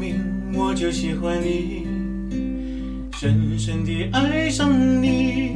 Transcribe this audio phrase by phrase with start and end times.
[0.00, 0.16] 明
[0.54, 1.86] 我就喜欢你，
[3.12, 4.72] 深深地爱上
[5.02, 5.52] 你，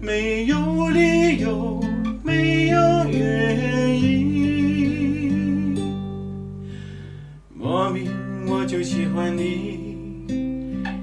[0.00, 1.84] 没有理由，
[2.22, 2.78] 没有
[3.10, 5.74] 原因。
[7.52, 8.08] 莫名
[8.46, 10.28] 我就喜欢你，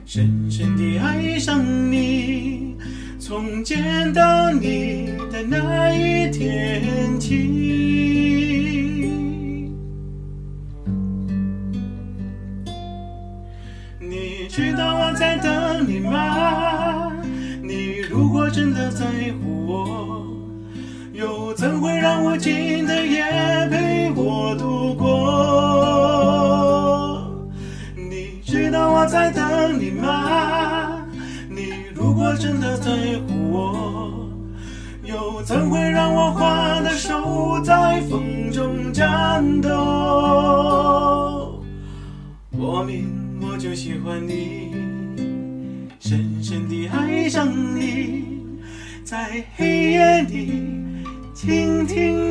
[0.05, 2.77] 深深地爱上你，
[3.19, 8.02] 从见到你的那一天起。
[14.55, 17.11] 知道我在等你吗？
[17.63, 19.03] 你如果真的在
[19.41, 20.27] 乎我，
[21.11, 23.23] 又怎会让我近的夜
[23.71, 25.09] 陪我度过？
[27.95, 31.01] 你知道我在等你吗？
[31.49, 32.91] 你如果真的在
[33.25, 34.29] 乎我，
[35.03, 41.59] 又怎会让我花的手在风中颤抖？
[42.55, 43.09] 我明
[43.41, 44.71] 我就喜欢你，
[45.99, 48.25] 深深地爱上你，
[49.03, 50.51] 在黑夜里
[51.33, 52.22] 倾听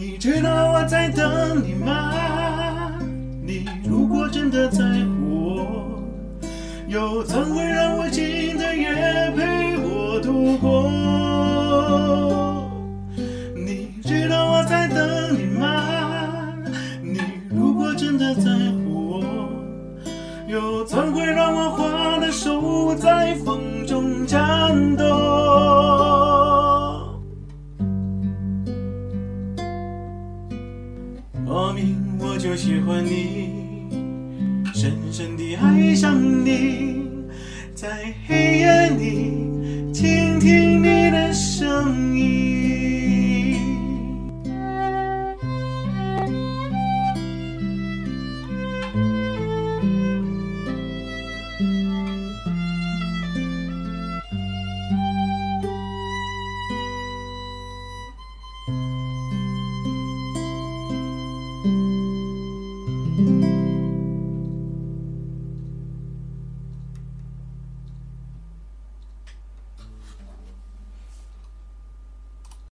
[0.00, 2.14] 你知道我在等你吗？
[3.42, 6.00] 你如果真的在乎我，
[6.86, 10.88] 又怎会让我近的夜陪我度过？
[13.56, 15.82] 你知道我在等你吗？
[17.02, 17.18] 你
[17.50, 18.52] 如果真的在
[18.84, 19.24] 乎我，
[20.46, 25.77] 又怎会让我花的手在风中颤抖？
[32.58, 33.86] 喜欢你
[34.74, 37.04] 深深地爱上你
[37.72, 42.47] 在黑暗里倾听你的声音。